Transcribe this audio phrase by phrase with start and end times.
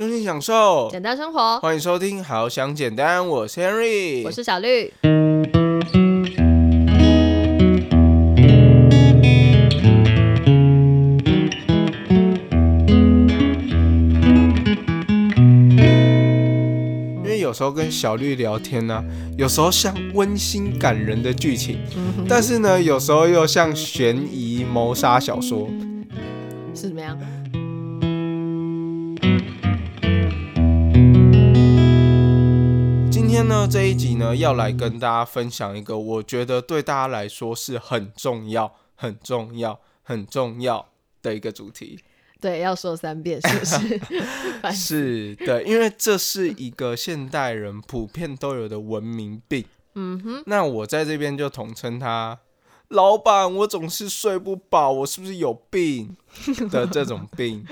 [0.00, 1.60] 用心享受，简单生活。
[1.60, 4.90] 欢迎收听《好想简单》，我是 Henry，我是小绿。
[17.18, 19.04] 因为有时候跟小绿聊天呢、
[19.36, 25.68] 有时候像温馨感人的剧情，嗯但是呢，有时候又像悬疑谋杀小说。
[26.74, 27.18] 是怎么样？
[33.70, 40.84] 这一集呢，要来跟大家分享一个我觉得对大家来说是很重要、很重要、很重要
[41.22, 42.00] 的一个主题。
[42.40, 44.74] 对，要说三遍，是不是？
[44.74, 49.64] 是对，因为这是一个现代人普遍都有的文明病。
[49.94, 52.36] 嗯哼，那我在这边就统称它
[52.90, 56.16] “老板，我总是睡不饱，我是不是有病”
[56.70, 57.64] 的这种病。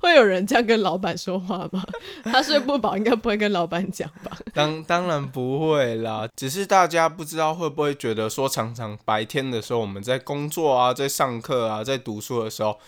[0.00, 1.84] 会有人这样跟老板说话吗？
[2.24, 4.38] 他睡不饱，应该不会跟老板讲吧？
[4.54, 12.78] 当当然不会啦，只是大家不知道会不会觉得说，常常白天的时候我们在工作啊，在上课啊，在读书的时候，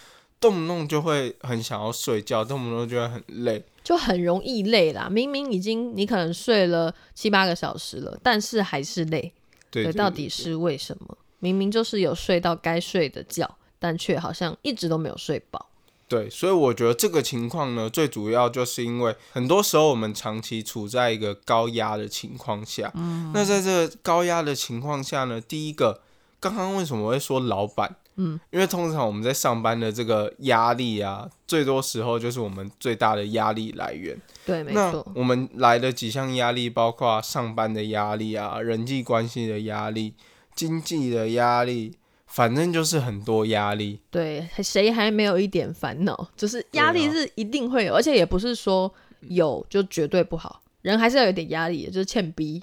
[0.41, 3.65] 动不动就会很想要睡觉，动不动就会很累。
[3.83, 5.09] 就很容易累啦。
[5.11, 9.33] 明明已经你可能睡了七八个小时了，但是还是累。
[9.73, 11.17] 对对到底是为什么？
[11.43, 15.67] 明明就是有睡到该睡的觉，但却好像一直都没有睡饱。
[16.07, 22.93] 对，所以我觉得这个情况呢，最主要就是因为很多时候我们长期处在一个高压的情况下。
[22.95, 26.01] 嗯那在这个高压的情况下呢，第一个，
[26.39, 27.97] 刚刚为什么会说老板？
[28.17, 34.17] 嗯，因为通常我们在上班的这个压力啊，最多时候就是我们最大的压力来源。
[34.45, 35.05] 对，没错。
[35.15, 40.13] 我们来的几项压力，包括上班的压力啊、人际关系的压力、
[40.55, 44.01] 经济的压力，反正就是很多压力。
[44.11, 46.29] 对，谁还没有一点烦恼？
[46.37, 52.63] 就是压力是一定会有，而且也不是说有就绝对不好，人还是要有点压力的，就是欠逼。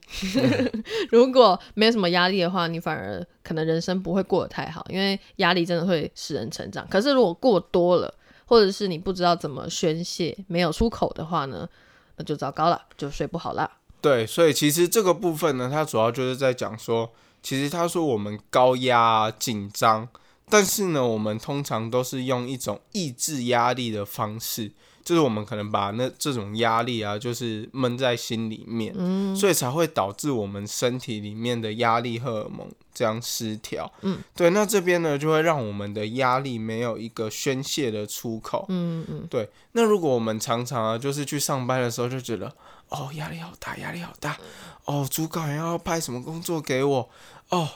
[1.11, 6.87] 如果没有什么压力的话，你反而可能人生不会过得太好，因为压力真的会使人成长。
[6.89, 8.13] 可是如果过多了，
[8.45, 11.69] 或者是你不知道怎么宣泄，没有出口的话呢，
[12.17, 13.69] 那就糟糕了，就睡不好了。
[14.01, 20.07] 对，所以其实这个部分呢，它主要就是在讲说，其实他说我们高压啊、紧张，
[20.49, 24.71] 但是呢，我们通常都是用一种抑制压力的方式，
[25.09, 33.91] 就是我们可能把那这种压力啊，就是闷在心里面，嗯，所以才会导致我们身体里面的压力荷尔蒙这样失调。
[34.01, 38.67] 嗯，对，那这边呢，就会让我们的压力没有一个宣泄的出口。
[38.69, 42.53] 嗯嗯，对，那如果我们常常啊，就是去上班的时候就觉得，
[42.89, 44.37] 哦，压力好大，压力好大，
[44.85, 47.09] 哦，主管要派什么工作给我，
[47.49, 47.67] 哦，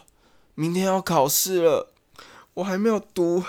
[0.53, 1.91] 明天要考试了，
[2.53, 3.43] 我还没有读，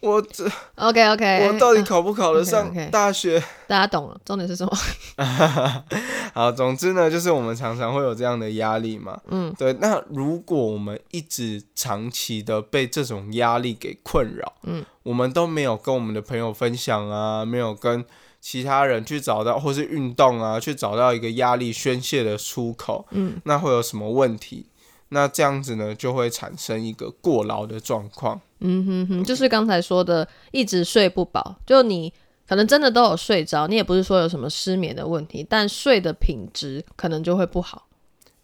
[0.00, 3.42] 我这 OK OK，我到底考不考得上大学？
[3.66, 4.72] 大家懂了，重点是什么？
[6.32, 9.20] 好，总之呢，就是我们常常会有这样的压力嘛。
[9.28, 9.72] 嗯，对。
[9.80, 18.04] 那如果我们一直长期的被这种压力给困扰，嗯，我们都没有跟我们的朋友分享啊，没有跟
[18.40, 24.68] 其他人去找到，或是运动啊，去找到一个压力宣泄的出口，嗯，那会有什么问题？
[25.08, 28.40] 那这样子呢，就会产生一个过劳的状况。
[28.60, 32.12] 嗯哼哼，就是刚才说的，一直睡不饱，就你
[32.48, 37.86] 可能真的都有睡着，你也不是说有什么失眠的问题，但睡的品质可能就会不好。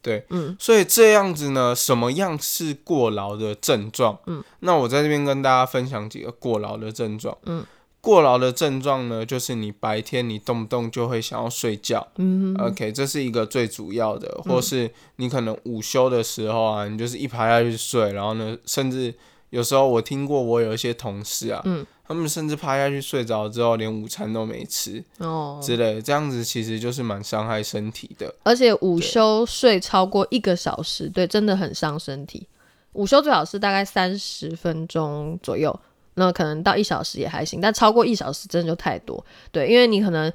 [0.03, 4.19] 对，嗯，所以这样子呢，什么样是过劳的症状？
[4.27, 7.35] 嗯，那我在这边跟大家分享几个过劳的症状。
[7.47, 7.65] 嗯，
[8.03, 12.07] 过劳的症状呢，就是你白天你动不动就会想要睡觉。
[12.17, 19.15] 嗯哼，OK，这是一个最主要的，或是你可能午休的时候啊，你就是一趴下去睡，然后呢，甚至
[19.55, 28.35] 有时候我听过我有一些同事啊，嗯，他们甚至趴下去睡着之后，连午餐都没吃哦，之类的，这样子其实就是蛮伤害身体的。
[28.43, 32.49] 而且午休睡超过一个小时，对，真的很伤身体。
[32.95, 35.79] 午休最好是大概三十分钟左右，
[36.15, 39.25] 那可能到一小时也还行，但超过一小时真的就太多。
[39.53, 40.33] 对，因为你可能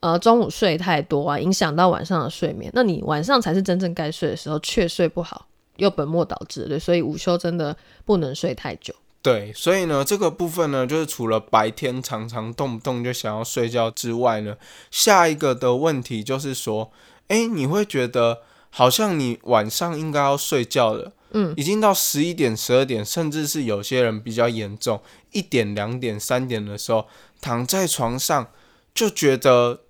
[0.00, 5.46] 呃中午睡太多啊，影响到晚上的睡眠，那你晚上才是真正该睡的时候，却睡不好，
[5.80, 6.66] 又本末倒置。
[6.68, 8.94] 对，所以午休真的不能睡太久。
[9.22, 14.56] 对，所以呢，这个部分呢，就是除了白天常常动不动就想要睡觉之外呢，
[14.90, 16.90] 下一个的问题就是说，
[17.28, 18.40] 哎，你会觉得
[18.70, 27.06] 好像你晚上应该要睡觉了，嗯，已经到十一点、十二点，甚至是有些人比较严重，一点、两点、三点的时候，
[27.42, 28.50] 躺在床上
[28.94, 29.80] 就觉得，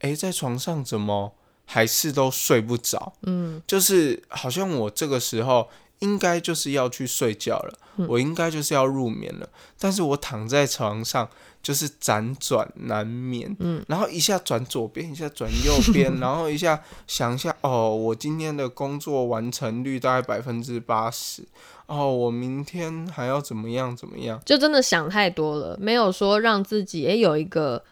[0.00, 3.12] 哎，在床上怎么还是都睡不着？
[3.22, 5.68] 嗯，就是好像我这个时候
[6.00, 7.78] 应该就是要去睡觉了，
[8.08, 11.28] 我应该就是要入眠了，但是我躺在床上
[11.62, 21.44] 就是辗转难眠，嗯，然后一下转左边，一下转右边， 然后一下想一下，哦，我今天的工作完成率大概百分之八十，
[21.86, 27.82] 哦，我明天还要怎么样怎么样，就真的想太多了，没有说让自己诶有一个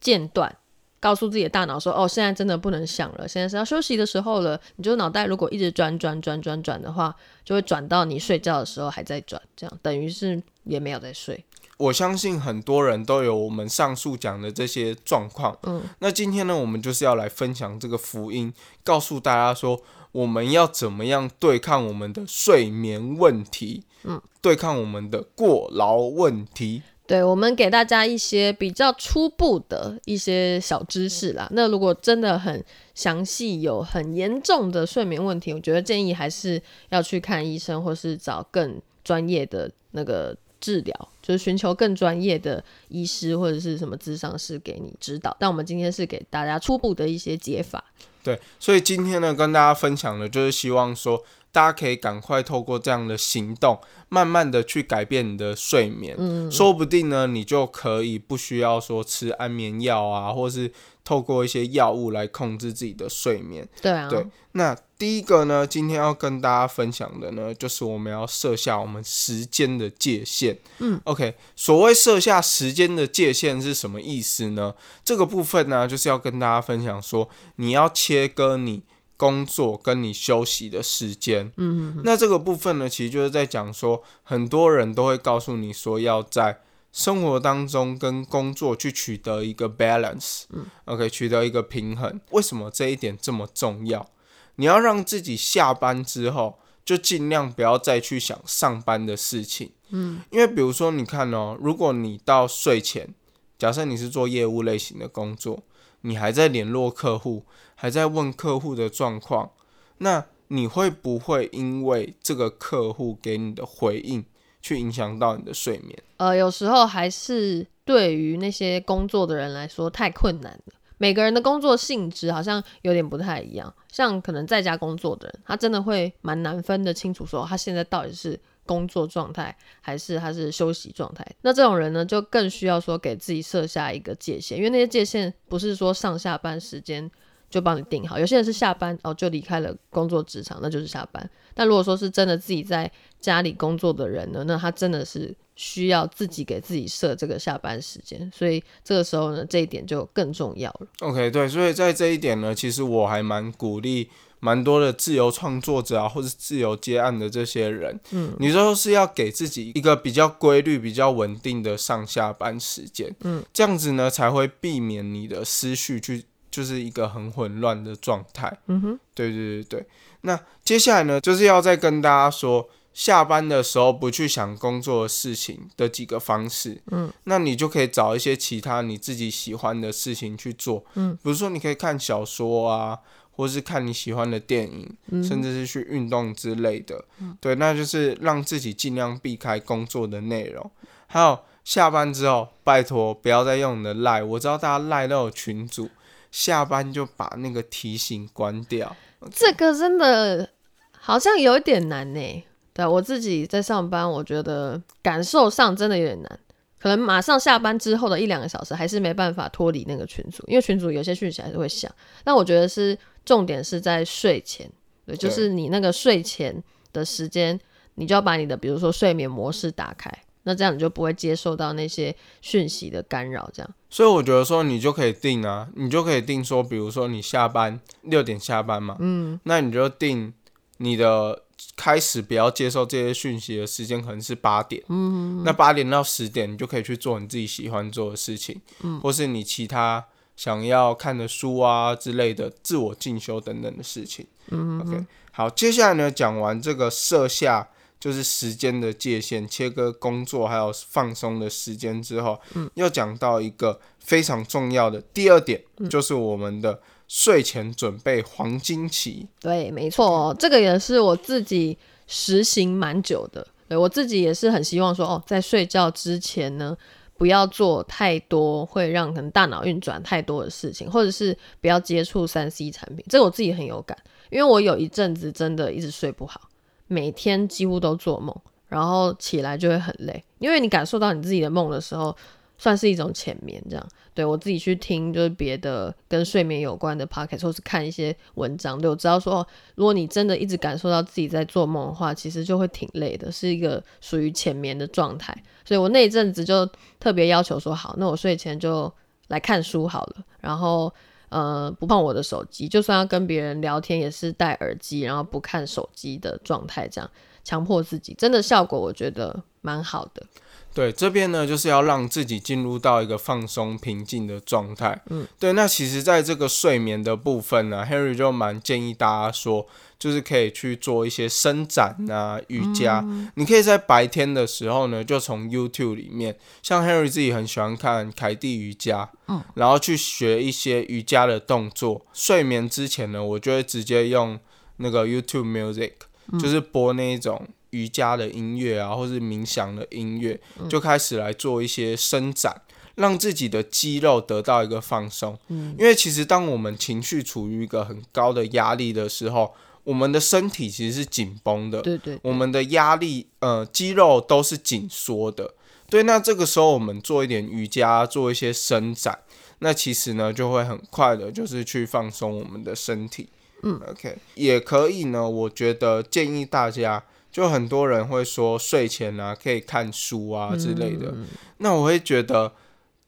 [0.00, 0.56] 间断。
[0.98, 7.14] 告诉自己的大脑说：“哦，现在真的不能想了，现在是要休息的时候了。”你就脑袋如果一直转转转转转的话，
[7.44, 11.44] 就会转到你睡觉的时候还在转，这样等于是也没有在睡。
[11.78, 15.58] 我相信很多人都有我们上述讲的这些状况。
[15.64, 18.50] 嗯，那今天呢，我们就是要来分享这个福音，
[18.82, 19.78] 告诉大家说，
[20.12, 26.82] 我们要怎么样对抗我们的睡眠问题，嗯，对抗我们的过劳问题。
[27.06, 31.48] 对我们给大家一些比较初步的一些小知识啦。
[31.52, 32.64] 那如果真的很
[32.94, 45.36] 详细，有很严重的睡眠问题，我觉得建议还是要去看医生，或是找更专业的那个治疗，就是寻求更专业的医师或者是什么智商师给你指导。
[45.38, 47.84] 但我们今天是给大家初步的一些解法。
[48.22, 51.22] 对，所以今天呢，跟大家分享的就是希望说。
[51.56, 53.80] 大家可以赶快透过这样的行动，
[54.10, 60.70] 慢慢的去改变你的睡眠，嗯，说不定呢，你就可以不需要说吃安眠药啊，或是
[61.02, 63.66] 透过一些药物来控制自己的睡眠。
[63.80, 64.26] 对啊，对。
[64.52, 70.58] 那第一个呢，今天要跟大家分享的呢，就是我们要设下我们时间的界限。
[70.80, 74.74] 嗯，OK，所谓设下时间的界限是什么意思呢？
[75.02, 78.82] 这个部分呢，就是要跟大家分享说，你要切割你。
[79.16, 86.60] 工作跟你休息的时间，嗯，那这个部分呢，其实就是在讲说，很多人都会告诉你说，要在
[86.92, 92.20] 生活当中跟工作去取得一个 balance，嗯，OK，取得一个平衡。
[92.30, 94.10] 为什么这一点这么重要？
[94.56, 103.14] 你要让自己下班之后，就尽量不要再去想上班的事情，嗯，因为比如说你看哦，如果你到睡前，
[103.58, 105.62] 假设你是做业务类型的工作。
[106.06, 107.44] 你还在联络客户，
[107.74, 109.50] 还在问客户的状况，
[109.98, 114.24] 那你会不会因为这个客户给你的回应，
[114.62, 116.00] 去影响到你的睡眠？
[116.18, 120.74] 呃，有时候还是对于那些工作的人来说太困难了。
[120.98, 128.38] 每个人的工作性质好像有点不太一样，像可能在家工作的人，他真的会蛮难分得清楚，说他现在到底是。
[128.66, 131.24] 工作状态还是他是休息状态？
[131.42, 137.10] 那这种人呢，就更需要说给自己设下一个界限，因为那些界限不是说上下班时间
[137.48, 138.18] 就帮你定好。
[138.18, 141.30] 有些人是下班哦就离开了工作职场，那就是下班。
[141.54, 142.90] 但如果说是真的自己在
[143.20, 148.30] 家里工作的人呢，那他真的是需要自己给自己设这个下班时间。
[148.34, 150.86] 所以这个时候呢，这一点就更重要了。
[151.00, 154.10] OK，对，所以在这一点呢，其实我还蛮鼓励。
[154.38, 169.86] 蛮多的自由创作者啊，或者自由接案的这些人，嗯，你说是要给自己一个比较规律、比较稳定的上下班时间，嗯，这样子呢才会避免你的思绪去就是一个很混乱的状态，嗯哼，对对对对。
[170.20, 182.98] 那接下来呢，就是要再跟大家说，下班的时候不去想工作的事情的几个方式，嗯，那你就可以找一些其他你自己喜欢的事情去做，嗯，比如说你可以看小说啊。
[183.36, 187.04] 或是看你喜欢的电影，甚至是去运动之类的，
[187.38, 190.70] 对，那就是让自己尽量避开工作的内容。
[191.06, 195.90] 还有下班之后，拜托不要再用你的赖，我知道大家赖都有群组，
[196.32, 198.96] 下班就把那个提醒关掉。
[199.30, 200.48] 这个真的
[200.92, 202.44] 好像有一点难呢。
[202.72, 206.40] 对我自己在上班，我觉得感受上真的有点难。
[206.78, 211.90] 可能马上下班之后的一两个小时，还是没办法脱离那个群组，因为群组有些讯息还是会响。
[212.22, 214.70] 但我觉得是重点是在睡前，
[215.04, 216.64] 对，就是你那个睡前
[216.94, 217.60] 的时间，
[217.96, 220.10] 你就要把你的比如说睡眠模式打开，
[220.44, 223.50] 那这样你就不会接受到那些讯息的干扰。
[223.52, 230.32] 这样，所以我觉得说你就可以定啊，你就可以定说，比如说你下班六点下班嘛，嗯，那你就定
[230.78, 231.42] 你的。
[231.74, 240.04] 开始不要接受这些讯息的时间可能是八点，嗯，那八点到十点你就可以去做你自己喜欢做的事情，嗯，或是你其他
[240.36, 256.80] 想要看的书啊之类的自我进修等等的事情，嗯，OK，好，接下来呢讲完这个设下就是时间的界限，切割工作还有放松的时间之后，嗯，又讲到一个非常重要的第二点，就是我们的。
[257.08, 261.78] 睡前准备黄金期，对，没错，这个也是我自己
[262.08, 263.46] 实行蛮久的。
[263.68, 266.76] 对我自己也是很希望说，哦，在睡觉之前呢，
[267.16, 273.04] 不要做太多会让可能大脑运转太多的事情，或者是不要接触三 C 产品。
[273.08, 273.96] 这个我自己很有感，
[274.30, 276.42] 因为我有一阵子真的一直睡不好，
[276.86, 278.34] 每天几乎都做梦，
[278.68, 282.14] 然后起来就会很累，因为你感受到你自己的梦的时候，
[282.58, 283.62] 算是一种浅眠。
[283.68, 295.36] 这样，对我自己去听就是别的跟睡眠有关的 podcast，或是看一些文章，对我知道说，如果你真的一直感受到自己在做梦的话，其实就会挺累的，是一个属于浅眠的状态。
[295.64, 298.92] 所以我那一阵子就特别要求说，好，那我睡前就
[299.28, 300.92] 来看书好了，然后。
[301.28, 307.10] 呃，不碰我的手机，就算要跟别人聊天，也是戴耳机，然后不看手机的状态，这样
[307.42, 310.24] 强迫自己，真的效果我觉得蛮好的。
[310.72, 315.02] 对，这边呢就是要让自己进入到一个放松、平静的状态。
[315.08, 315.54] 嗯，对。
[315.54, 319.66] 那其实，在这个睡眠的部分呢，Henry 就蛮建议大家说，
[319.98, 323.02] 就是可以去做一些伸展啊、瑜伽。
[323.36, 332.04] 你可以在白天的时候呢，就从 YouTube 里面，像 Henry 自己很喜欢看凯蒂瑜伽，嗯，然后去学一些瑜伽的动作。
[332.12, 334.38] 睡眠之前呢，我就会直接用
[334.76, 335.92] 那个 YouTube Music，
[336.38, 337.48] 就是播那一种。
[337.70, 342.62] 瑜伽的音乐啊，或是冥想的音乐，就开始来做一些伸展，
[342.94, 345.38] 让自己的肌肉得到一个放松。
[345.48, 349.54] 嗯，因为其实当我们情绪处于一个很高的压力的时候，
[349.84, 351.82] 我们的身体其实是紧绷的。
[351.82, 355.54] 对对，我们的压力，呃，肌肉都是紧缩的。
[355.90, 359.18] 对，那这个时候我们做一点瑜伽，做一些伸展，
[359.58, 363.28] 那其实呢，就会很快的，就是去放松我们的身体。
[363.62, 365.28] 嗯，OK，也可以呢。
[365.28, 367.04] 我觉得建议大家。
[367.36, 371.12] 就很多人会说睡前啊可以看书啊之类的，
[371.58, 372.50] 那我会觉得，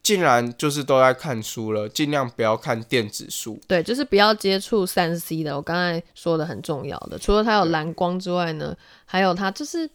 [0.03, 3.59] 既然就是都在看书了，尽量不要看电子书。
[3.67, 5.57] 对，就是不要接触三 C 的。
[5.57, 9.89] 我刚才说的很重要的，除了它有蓝光之外呢，还有它就是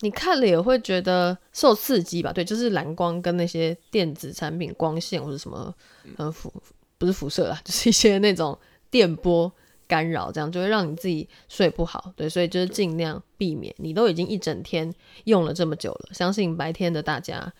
[0.00, 2.32] 你看了也会觉得受刺激吧？
[2.32, 5.72] 对，就是蓝光跟那些电子产品光线或者什么
[6.16, 6.52] 呃辐
[6.98, 8.58] 不是辐射啦，就是一些那种
[8.90, 9.52] 电波。
[9.88, 13.74] 干扰这样就会让你自己睡不好，对，所以就是尽量避免。
[13.78, 14.92] 你都已经一整天
[15.24, 17.52] 用了这么久了，相信白天的大家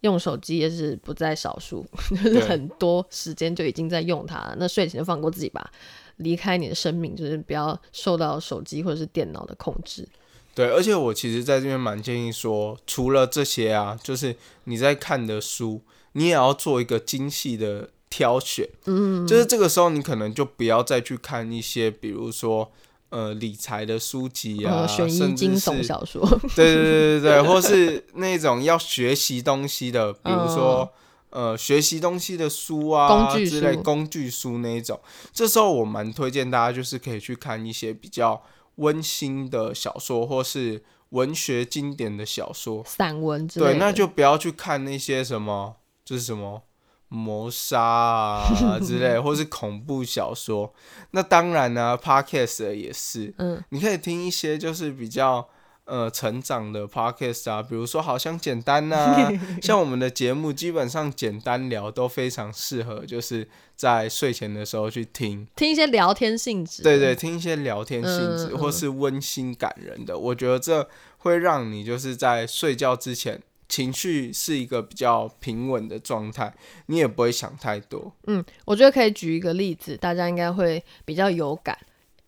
[0.00, 1.86] 用手机也是不在少数，
[2.22, 4.54] 就是很多时间就已经在用它。
[4.58, 5.70] 那睡前就放过自己吧，
[6.16, 10.06] 离开你的生命，就是不要受到手机或者是电脑的控制。
[10.54, 15.80] 对，而且我其实在这边蛮建议说，除了这些啊，就是你在看的书，
[16.12, 17.90] 你也要做一个精细的。
[18.10, 22.70] 挑选，嗯，就是这个时候你可能就不要再去看一些，比如说
[23.10, 26.20] 呃理财的书籍啊，悬疑惊悚小说，
[26.56, 30.90] 对对对对对， 或是那种要学习东西的，比如说
[31.30, 35.00] 呃学习东西的书啊之类工具书那一种。
[35.32, 38.42] 这时候我蛮推荐大家就是可以去看一些比较
[38.74, 43.66] 温馨的小说，或是文学经典的小说、散文之类。
[43.66, 46.62] 对，那就不要去看那些什么，就是什么。
[47.10, 50.72] 谋杀啊之类， 或是恐怖小说，
[51.10, 55.48] 那当然呢，podcast 也是，嗯，你可以听一些就是比较
[55.86, 59.28] 呃成长的 podcast 啊，比如说好像简单呐，
[59.60, 70.88] 像我们的节目基本上简单聊都非常适合，就是在睡前的时候去听，听一些聊天性质，对对，听一些聊天性质或是温馨感人的，我觉得这
[71.18, 73.42] 会让你就是在睡觉之前。
[73.70, 76.52] 情绪是一个比较平稳的状态，
[76.86, 78.12] 你也不会想太多。
[78.26, 81.78] 嗯，我觉得可以举一个例子，大家应该会比较有感。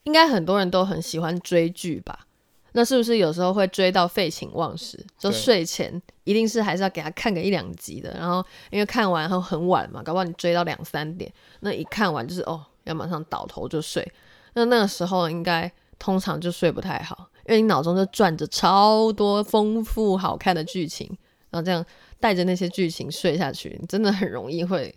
[0.04, 2.26] 应该很多人都很喜欢追剧吧？
[2.72, 5.04] 那是不是有时候会追到废寝忘食？
[5.18, 8.14] 就睡前一定是还是要给他看个一两集的。
[8.18, 11.30] 然后因为看完后很晚嘛，搞不好你追到两三点，
[11.60, 14.10] 那一看完就是哦，要马上倒头就睡。
[14.54, 21.16] 那那个时候应该通常就睡不太好，因为你脑中就转着超多丰富好看的剧情。
[21.52, 21.84] 然后这样
[22.18, 24.92] 带着那些剧情睡下去，你真的很容易会，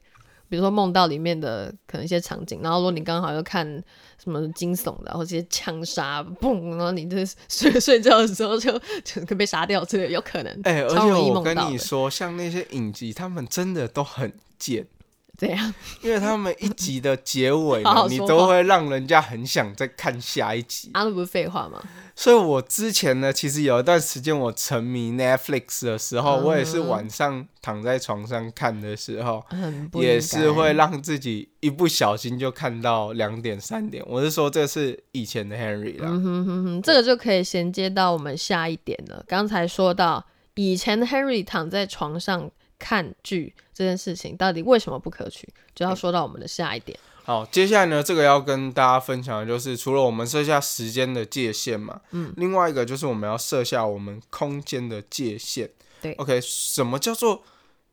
[0.49, 3.65] 比如说梦到里面的可能一些场景，然后如果你刚好又看
[4.17, 8.71] 什么惊悚的或者些枪杀，嘣，然后你这 睡睡觉的时候就
[9.03, 10.61] 就可被杀掉之类，有可能。
[10.63, 14.87] 哎，而且我跟你说，像那些影集，他们真的都很贱。
[15.37, 20.89] 这样， 因为他们一集的结尾，你都会让人家很想再看下一集。
[20.93, 21.81] 啊，那不是废话吗？
[22.15, 29.43] 所以，我之前呢，其实有一段时间我沉迷 Netflix 的时候，我也是晚上躺在床上看的时候，
[29.93, 34.01] 也是会让自己一不小心就看到两点三点。
[34.07, 36.07] 我是说，这是以前的 Henry 啦。
[36.07, 39.25] 嗯哼哼哼，这个就可以衔接到我们下一点了。
[39.27, 42.49] 刚才说到以前的 Henry 躺在床上。
[42.77, 45.47] 看剧这件事情到底为什么不可取？
[45.73, 46.97] 就要说到我们的下一点。
[47.23, 55.69] 好，接下来呢，这个要跟大家分享的就是，除了我们设下时间的界限嘛，嗯，另外一个就是我们要设下我们空间的界限。
[56.01, 57.43] 对，OK，什么叫做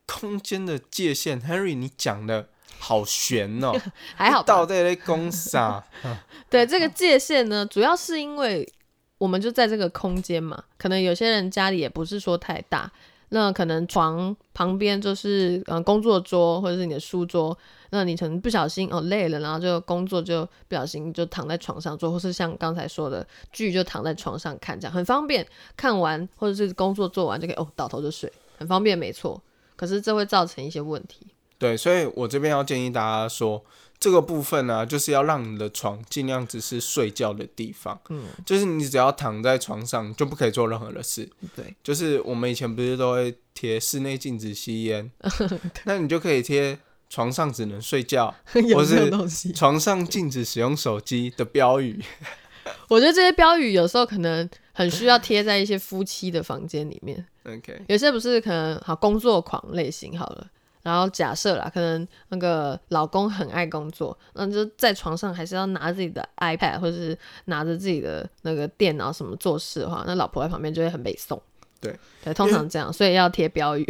[0.07, 2.49] 空间的界限？Henry，你讲的
[2.79, 3.73] 好悬哦，
[4.15, 5.83] 还好，到这类公啥？
[6.51, 8.71] 对，这个界限呢，主要是因为。
[9.19, 12.91] 我们就在这个空间嘛，可能有些人家里也不是说太大，
[13.35, 17.57] 那可能床旁边就是嗯工作桌或者是你的书桌，
[17.89, 25.47] 那你可能不小心哦累了，然后就工作就不小心就躺在床上做，或是像刚才说的剧就躺在床上看，这样很方便，
[25.77, 29.41] 看完或者是工作做完就可以哦倒头就睡，很方便，没错。
[29.77, 31.27] 可是这会造成一些问题。
[31.59, 33.65] 对，所以我这边要建议大家说，
[34.03, 41.31] 这个部分呢，就是要让你的床尽量只是睡觉的地方，嗯，就是你只要躺在床上就不可以做任何的事。
[41.55, 45.09] 对，就是我们以前不是都会贴室内禁止吸烟，
[45.87, 46.77] 那你就可以贴
[47.09, 48.35] 床上只能睡觉，
[48.75, 49.09] 或是。
[49.55, 52.03] 床上禁止使用手机的标语。
[52.89, 57.25] 我觉得这些标语有时候可能很需要贴在一些夫妻的房间里面。
[57.45, 60.47] OK，有些不是可能好工作狂类型好了，
[60.83, 71.41] 然后假设啦，可能那个老公很爱工作，那就在床上还是要拿自己的 iPad 或者是拿着自己的那个电脑什么做事的话，那老婆在旁边就会很被送。
[71.81, 73.85] 对对，通常这样，所以要贴标语。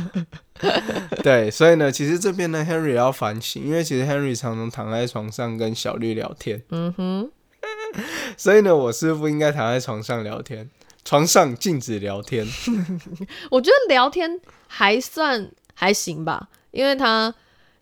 [1.24, 7.30] 对，所以呢，其实这边呢，Henry 要反省，因为其实 Henry 常常躺在床上跟小绿聊天，嗯哼，
[8.36, 10.68] 所以呢，我是不应该躺在床上聊天，
[11.06, 12.46] 床上禁止聊天。
[13.50, 17.32] 我觉得聊天还算还行吧，因为他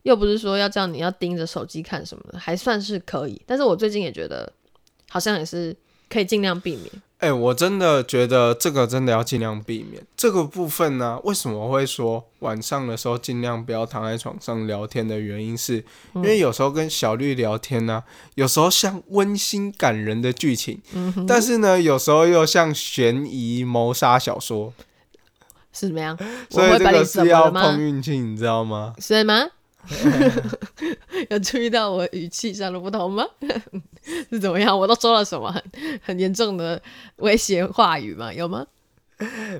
[0.02, 3.40] 又不是说要叫你要盯着手机看什么的，还算是可以。
[3.46, 4.52] 但是我最近也觉得
[5.08, 5.74] 好像也是
[6.10, 6.90] 可以尽量避免。
[7.18, 11.18] 哎、我真的觉得这个真的要尽量避免这个部分呢。
[11.24, 15.82] 为什么会说晚上的时候尽量不要躺在床上聊天的原因是，
[16.16, 20.82] 因为有时候跟小绿聊天呢、有时候像温馨感人的剧情，
[21.26, 24.74] 但是呢，有时候又像悬疑谋杀小说，
[25.74, 26.16] 是怎么样？
[26.48, 27.78] 所以这个是要碰？
[27.78, 28.94] 运气，你知道吗？
[28.98, 29.46] 是吗？
[31.28, 33.22] 有注意到我语气上的不同吗？
[34.30, 34.78] 是怎么样？
[34.78, 35.62] 我都说了什么很
[36.02, 36.80] 很严重的
[37.16, 38.32] 威胁话语吗？
[38.32, 38.66] 有吗？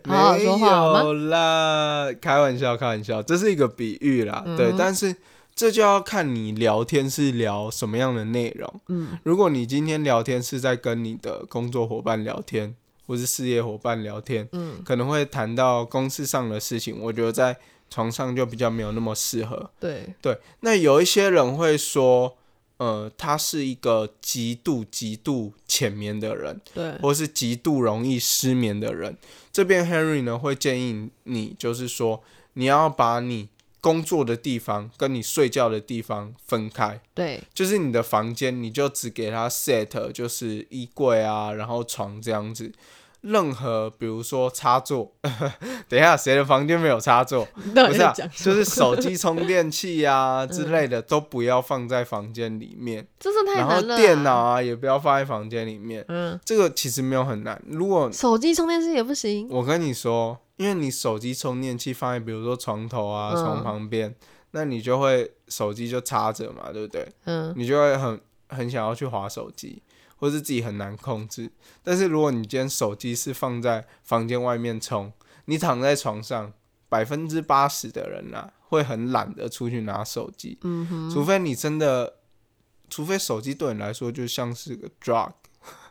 [0.05, 5.15] 好好说话好吗没有啦，开玩笑，开玩笑，这是一个比喻啦，嗯对，但是
[5.55, 8.81] 这就要看你聊天是聊什么样的内容。
[8.89, 12.75] 嗯，如果你今天聊天是在跟你的工作伙伴聊天，
[13.07, 17.57] 或是事业伙伴聊天，嗯，可能会谈到公事上的事情，我觉得在
[17.91, 19.71] 床上就比较没有那么适合。
[19.79, 22.37] 对，对，那有一些人会说，
[22.79, 29.17] 呃，他是一个极度极度浅眠的人，对，或是极度容易失眠的人，
[29.53, 32.23] 这边 Henry 呢会建议你，就是说
[32.55, 33.49] 你要把你
[33.85, 42.73] 工作的地方跟你睡觉的地方分开，对，就是你的房间你就只给它 set 就是衣柜啊，然后床这样子。
[43.21, 45.11] 任何比如说插座，
[45.89, 47.47] 等一下谁的房间没有插座？
[47.57, 53.97] 不是、就是手机充电器啊 之类的都不要放在房间里面，这是太然后。
[53.97, 56.05] 电脑，啊也不要放在房间里面。
[56.09, 59.49] 嗯，这个其实没有很难，如果手机充电器也不行。
[59.51, 64.15] 我跟你说，因为你手机充电器放在比如说床头啊、嗯床旁边，
[64.53, 67.13] 那你就会手机就插着嘛，对不对？
[67.25, 69.83] 嗯，你就会很很想要去划手机，
[70.17, 71.51] 或是自己很难控制。
[71.83, 75.13] 但是如果你今天手机是放在房间外面充，
[75.47, 76.53] 你躺在床上，
[76.89, 82.19] 百分之八十的人啊会很懒得出去拿手机，嗯哼，除非你真的，
[82.89, 85.33] 除非手机对你来说就像是个 drug，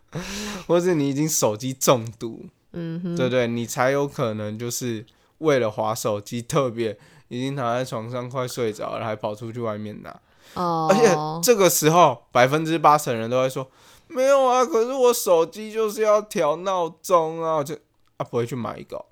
[0.68, 3.48] 或是你已经手机中毒，嗯哼，对不对？
[3.48, 5.06] 你才有可能就是
[5.40, 6.98] 为了划手机，特别
[7.30, 10.10] 已经躺在床上快睡着了，还跑出去外面拿。
[10.56, 13.72] 哦，而且这个时候，百分之八十的人都会说
[14.08, 17.74] ：“没有啊，可是我手机就是要调闹钟啊，我就
[18.18, 19.06] 啊不会去买一个哦、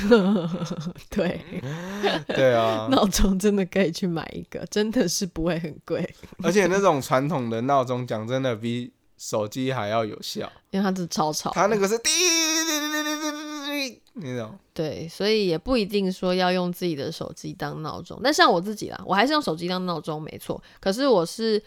[1.10, 1.40] 对，
[2.28, 10.50] 对啊，闹钟真的可以去买一个，真的是不会很贵，而且那种传统的闹钟，讲真的比手机还要有效。
[10.70, 11.50] 因为它是超吵。
[11.50, 12.10] 它那个是滴
[14.14, 14.58] 那种。
[14.74, 18.20] 对，所以也不一定说要用自己的手机当闹钟。
[18.22, 20.62] 但像我自己啦，我还是用手机当闹钟，没错。
[20.80, 21.62] 可是我是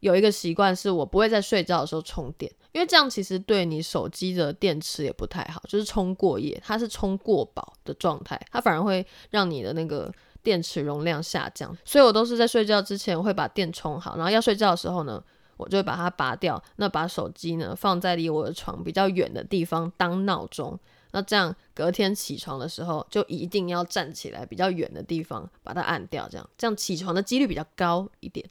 [0.00, 11.76] 有一个习惯，是我不会在睡觉的时候充电，因为这样其实对你手机的电池也不太好，就是充过夜，它是充过饱的状态，它反而会让你的那个电池容量下降。
[11.84, 15.22] 所以我都是在睡觉之前会把电充好，然后要睡觉的时候呢。
[15.56, 20.78] 我就会把它拔掉，那把手机呢放在离我的床比较远的地方当闹钟，
[21.12, 28.44] 那这样隔天起床的时候，就一定要站起来比较远的地方把它按掉，这样这样起床的几率比较高一点。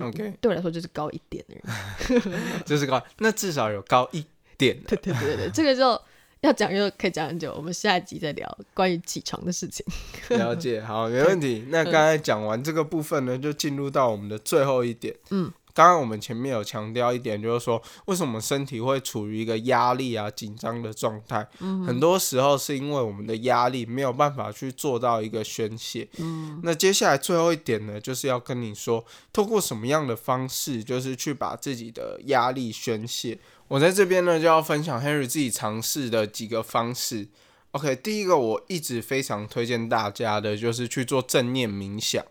[0.00, 2.20] OK，对我来说就是高一点而已。
[2.64, 4.24] 就是高，那至少有高一
[4.56, 4.80] 点。
[4.84, 6.00] 对对对对对，这个就
[6.42, 9.84] 要讲又可以讲很久，我们下一集再聊关于起床的事情。
[10.28, 11.66] 了解，好，没问题。
[11.70, 15.16] 那刚才讲完这个部分呢，就进入到我们的最后一点。
[15.30, 21.46] 嗯，刚刚我们前面有强调一点，就是说为什么身体会处于一个压力啊、紧张的状态？
[21.60, 26.08] 嗯，很多时候是因为我们的压力没有办法去做到一个宣泄。
[26.16, 33.38] 嗯，那接下来最后一点呢，就是要跟你说，透过什么样的方式，就是去把自己的压力宣泄。
[33.68, 37.28] 我在这边呢，就要分享 Henry 自己尝试的几个方式。
[37.70, 42.24] OK，第一个我一直非常推荐大家的，就是去做正念冥想。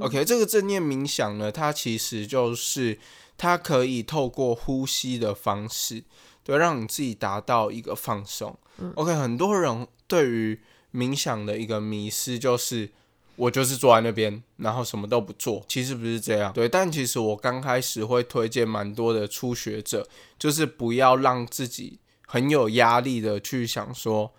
[0.00, 2.98] OK，这个正念冥想呢，它其实就是
[3.36, 6.04] 它可以透过呼吸的方式，
[6.44, 8.56] 对，让你自己达到一个放松。
[8.94, 10.60] OK，很多人对于
[10.92, 12.90] 冥想的一个迷失就是，
[13.34, 15.64] 我就是坐在那边，然后什么都不做。
[15.68, 16.68] 其实不是这样，对。
[16.68, 20.08] 但其实我刚开始会推荐蛮多的初学者，
[20.38, 24.32] 就是不要让自己很有压力的去想说，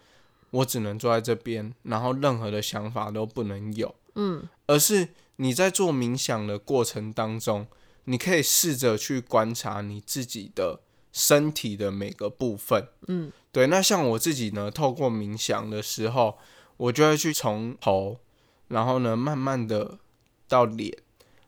[0.52, 3.94] 我只能坐在这边，然后任何的想法都不能有。
[4.16, 5.10] 嗯，而是。
[5.38, 7.68] 你在做冥想的过程当中，
[8.06, 12.88] 你可以试着去观察你自己的身体的每个部分。
[13.08, 13.68] 嗯，对。
[13.68, 16.38] 那像我自己呢，透过冥想的时候，
[16.78, 18.20] 我就会去从头，
[18.68, 20.00] 然后呢，慢慢的
[20.48, 20.98] 到脸，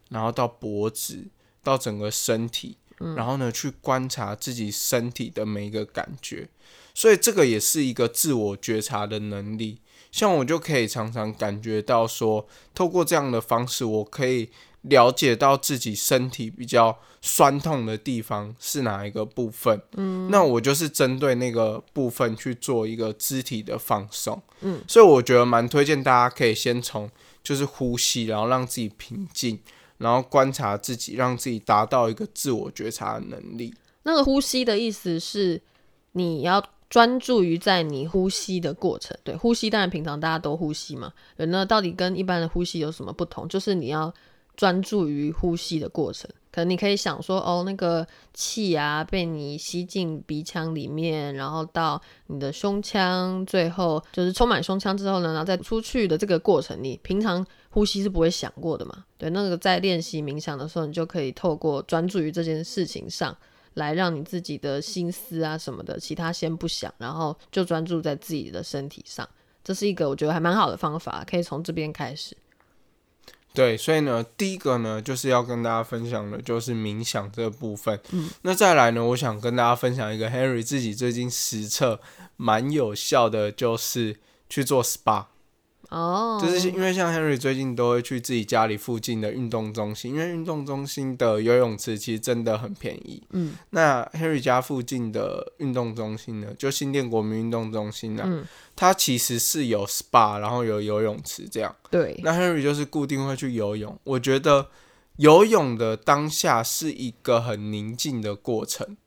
[0.10, 1.28] 然后到脖子，
[1.64, 2.78] 到整个身体，
[3.16, 6.50] 然后呢，去观察自己身体的每一个感觉。
[6.94, 9.80] 所以这个也是一个自我觉察的能力。
[10.12, 14.50] 像我就可以常常感觉到说，透过这样的方式，我可以
[14.82, 19.82] 了解到自己身体比较酸痛的地方是哪一个部分。
[19.96, 24.42] 嗯，那我就是针对那个部分去做一个肢体的放松。
[24.62, 27.10] 嗯，所以我觉得蛮推荐大家可以先从
[27.44, 29.60] 就是呼吸，然后让自己平静，
[29.98, 33.74] 然后观察自己，让自己达到一个自我觉察的能力。
[34.04, 35.62] 那个呼吸的意思是
[36.14, 36.64] 你要。
[36.90, 41.12] 专注于在你呼吸的过程，对呼吸，当然平常大家都呼吸嘛。
[41.36, 43.48] 对，那到底跟一般的呼吸有什么不同？
[43.48, 44.14] 就是你要
[44.56, 46.30] 专注于呼吸的过程。
[46.50, 59.04] 可能你可以想说，哦，那个气啊被你吸进鼻腔里面，然后到你的胸腔，最后就是充满胸腔之后呢，然后再出去的这个过程，你平常呼吸是不会想过的嘛？
[59.20, 63.38] 对，那个在练习冥想的时候，你就可以透过专注于这件事情上。
[63.78, 69.28] 来让你自己的心思啊什么的，其他先不想，然后就专注在自己的身体上。
[69.64, 72.36] 这是一个我觉得还蛮好的方法，可以从这边开始。
[73.54, 78.00] 对，所以呢，第一个呢，就是要跟大家分享的，就是冥想这个部分。
[78.12, 82.00] 嗯，那再来呢，我想跟大家分享一个 Henry 自己最近实测
[82.36, 84.18] 蛮有效的，就是
[84.50, 85.26] 去做 SPA。
[85.90, 93.24] 哦，就是因为像 Henry 最近都会去自己家里附近的运动中心，因为运动中心的游泳池其实真的很便宜。
[93.32, 98.46] 嗯，那 Henry 家附近的运动中心呢，就新店国民运动中心呢，
[98.76, 101.74] 它其实是有 SPA，然后有游泳池这样。
[101.90, 103.98] 对，那 Henry 就是固定会去游泳。
[104.04, 104.68] 我觉得
[105.16, 108.98] 游泳的当下是一个很宁静的过程。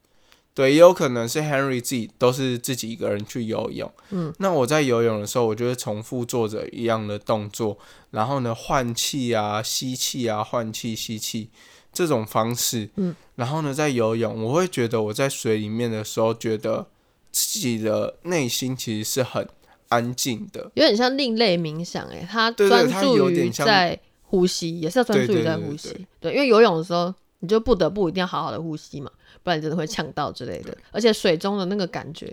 [0.61, 3.91] 对，也有可能是 Henry 自己都是自己一个人去游泳。
[4.11, 7.79] 嗯，那我在游泳的时候，我就会重复做着一样的动作，
[8.11, 11.49] 然后呢，换气啊，吸气啊，换气吸气
[11.95, 12.91] 这种方式。
[12.97, 16.87] 嗯，然后呢，在游泳，我会觉得我在水里面的时候，觉得
[17.33, 19.49] 自己的内心其实是很
[19.89, 22.07] 安静的，有点像另类冥想。
[22.09, 26.07] 哎，他专注于在呼吸，也是要专注于在呼吸。
[26.21, 29.11] 对，因为游泳的时候，你就不得不一定要好好的呼吸嘛。
[29.43, 32.27] 不然真的会呛到之类的，而且水中的那个感觉，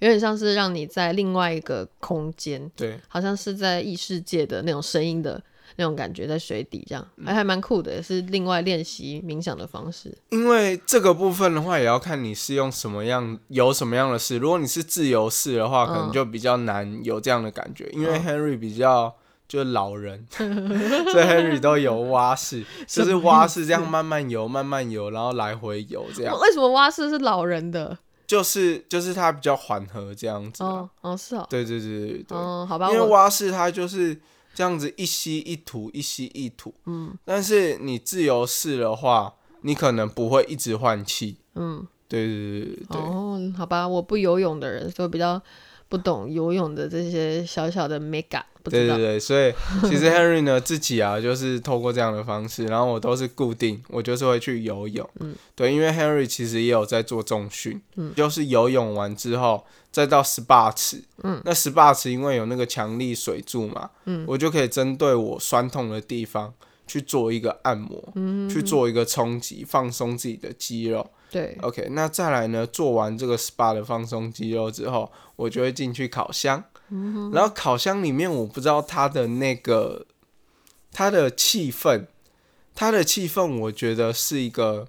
[0.00, 5.42] 有点像是让你在另外一个空间，对，好像是在异世界的那种声音的
[5.76, 10.16] 那种感觉，在水底这样，还还蛮酷的，也是另外练习冥想的方式。
[10.30, 14.38] 因为这个部分的话，也要看你是用什么样有什么样的事。
[14.38, 19.14] 如果你是自由式的话，可能就比较难有这样的感觉，因为 Henry 比较。
[19.52, 26.34] 就是老人， 所以 Henry 都游蛙式， 就是蛙式这样慢慢游，慢慢游，然后来回游这样。
[26.40, 27.98] 为什么蛙式是老人的？
[28.26, 30.64] 就是就是它比较缓和这样子。
[30.64, 31.46] 哦哦是哦。
[31.50, 32.38] 对对对对对。
[32.38, 32.90] 哦好吧。
[32.90, 34.18] 因为蛙式它就是
[34.54, 36.72] 这样子一吸一吐，一吸一吐。
[36.86, 37.12] 嗯。
[37.22, 41.36] 但是你自由式的话，你可能不会一直换气。
[41.56, 41.86] 嗯。
[42.08, 43.00] 对对对对对。
[43.02, 45.42] 哦好吧，我不游泳的人，所以比较。
[45.88, 49.52] 不懂游泳的这些小小的 mega，对对对，所以
[49.88, 66.52] 其实 Henry 呢自己啊，就是透过这样的方式，然后我都是固定，我就是会去游泳，嗯，对，因为 Henry 其实也有在做重训，嗯，就是游泳完之后再到 SPA 池，嗯，那 SPA 池因为有那个强力水柱嘛，嗯，我就可以针对我酸痛的地方
[66.86, 71.10] 去做一个按摩，嗯，去做一个冲击，放松自己的肌肉。
[71.30, 72.66] 对，OK，那再来呢？
[72.66, 76.62] 做完这个 SPA 的放松肌肉之后，我就会进去烤箱。
[76.92, 80.06] 嗯然后烤箱里面，我不知道它的那个
[80.92, 82.06] 它的气氛，
[82.74, 84.86] 它的气氛，我觉得是一个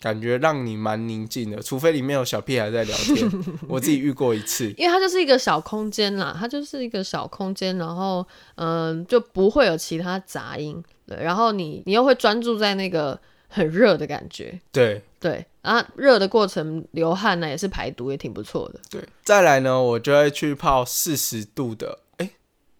[0.00, 3.30] 感觉让你蛮宁静的，除非里面有小屁孩在聊天，
[3.68, 4.70] 我自己遇过一次。
[4.76, 15.02] 因为它就是一个小空间啦，它就是一个小空间，然后嗯、就不会有其他杂音，对，然后你你又会专注在那个很热的感觉，对。
[15.18, 18.80] 对，啊，热的过程流汗呢也是排毒，也挺不错的。
[18.90, 22.30] 对，再来呢，我就会去泡四十度的，哎、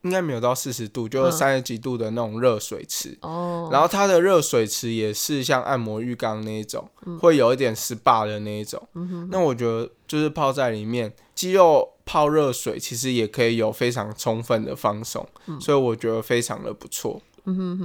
[0.03, 3.17] 应该没有到四十度，就三十几度的那种热水池。
[3.23, 8.87] 哦，然后它的热水池也是像按摩浴缸那一种，嗯会有一点 SPA 的那一种。
[9.31, 15.27] 那我觉得就是泡在里面，肌肉泡热水其实也可以有非常充分的放松，
[15.59, 17.23] 所以我觉得非常的不错。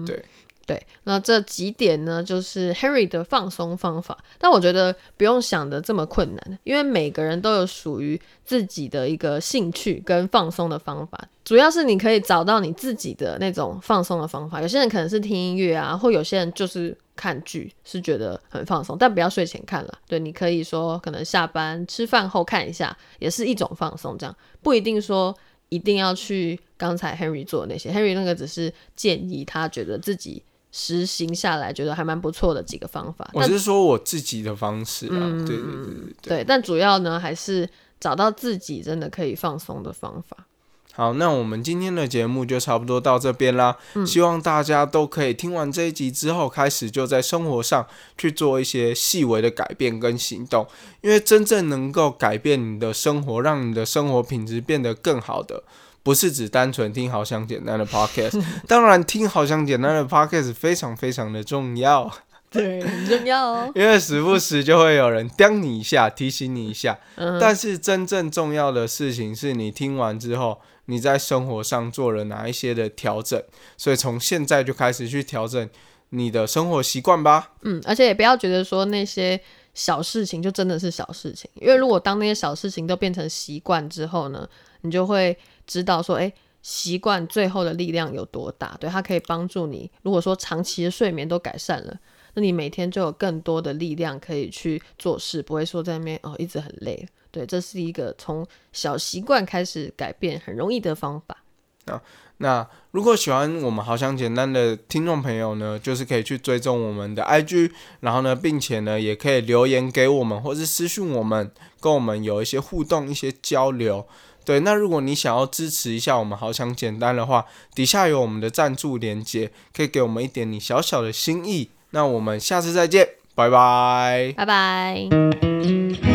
[0.05, 0.23] 对，
[0.69, 4.15] 对那这几点呢，就是 Henry 的放松方法。
[4.37, 11.27] 但我觉得不用想的这么困难，因为每个人都有属于自己的一个兴趣跟放松的方法。
[11.43, 14.61] 主要是你可以找到你自己的那种放松的方法。
[14.61, 19.91] 有些人可能是听音乐啊，或有些人就是看剧，是觉得很放松，但不要睡前看了。
[20.07, 24.15] 对，你可以说可能下班吃饭后看一下，也是一种放松。
[24.19, 25.35] 这样不一定说
[25.69, 33.29] 一定要去刚才 Henry 做的那些，Henry 那个只是建议他觉得自己实行下来觉得还蛮不错的几个方法。
[33.33, 36.15] 但我是说我自己的方式啊，对对对。
[36.21, 40.45] 对，但主要呢还是找到自己真的可以放松的方法。
[40.93, 43.77] 好，那我们今天的节目就差不多到这边啦。
[44.05, 50.67] 希望大家都可以听完这一集之后，开始就在生活上去做一些细微的改变跟行动，
[50.99, 55.63] 因为真正能够改变你的生活，让你的生活品质变得更好的。
[56.03, 62.11] 不是只单纯听好想简单的 podcast， 当然听好想简单的 podcast 非常非常的重要，
[62.49, 63.71] 对，很重要哦。
[63.75, 66.97] 因为时不时就会有人刁你一下，提醒你一下。
[67.15, 73.41] 嗯但是真正重要的事情是你听完之后，你在生活上做了哪一些的调整，
[73.77, 75.69] 所以从现在就开始去调整
[76.09, 77.51] 你的生活习惯吧。
[77.61, 79.39] 嗯，而且也不要觉得说那些
[79.75, 84.49] 小事情就真的是小事情，因为如果当那些小事情都变成习惯之后呢，
[84.81, 85.37] 你就会
[85.69, 88.75] 知道说，哎，习惯最后的力量有多大。
[88.79, 89.89] 对，它可以帮助你。
[90.01, 91.95] 如果说长期的睡眠都改善了，
[92.33, 97.07] 那你每天就有更多的力量可以去做事，不会说在那边哦一直很累。
[97.31, 101.37] 对，这是一个从小习惯开始改变很容易的方法
[101.85, 102.01] 啊。
[102.41, 111.51] 那如果喜欢我们好想简单的听众朋友呢，就是可以去追踪我们的 IG，然后呢，并且呢，也可以留言给我们，或是私讯我们，
[111.81, 114.07] 跟我们有一些互动、一些交流。
[114.45, 121.69] 对，那如果你想要支持一下我们好想简单的话，底下有我们的赞助链接，可以给我们一点你小小的心意。
[121.91, 124.33] 那我们下次再见，拜拜。
[124.35, 126.08] 拜拜。